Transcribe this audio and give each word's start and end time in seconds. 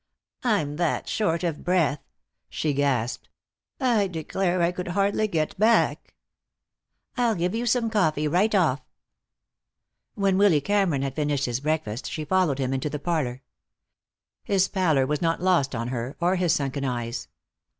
"I'm 0.43 0.77
that 0.77 1.07
short 1.07 1.43
of 1.43 1.63
breath!" 1.63 2.01
she 2.49 2.73
gasped. 2.73 3.29
"I 3.79 4.07
declare 4.07 4.59
I 4.63 4.71
could 4.71 4.87
hardly 4.87 5.27
get 5.27 5.55
back." 5.59 6.15
"I'll 7.17 7.35
give 7.35 7.53
you 7.53 7.67
some 7.67 7.91
coffee, 7.91 8.27
right 8.27 8.55
off." 8.55 8.81
When 10.15 10.39
Willy 10.39 10.59
Cameron 10.59 11.03
had 11.03 11.13
finished 11.13 11.45
his 11.45 11.59
breakfast 11.59 12.09
she 12.11 12.25
followed 12.25 12.57
him 12.57 12.73
into 12.73 12.89
the 12.89 12.97
parlor. 12.97 13.43
His 14.43 14.67
pallor 14.67 15.05
was 15.05 15.21
not 15.21 15.39
lost 15.39 15.75
on 15.75 15.89
her, 15.89 16.17
or 16.19 16.35
his 16.35 16.51
sunken 16.51 16.83
eyes. 16.83 17.27